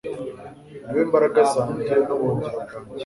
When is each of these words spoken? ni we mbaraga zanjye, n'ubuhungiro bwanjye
ni 0.87 0.93
we 0.97 1.01
mbaraga 1.09 1.41
zanjye, 1.53 1.93
n'ubuhungiro 2.05 2.57
bwanjye 2.63 2.95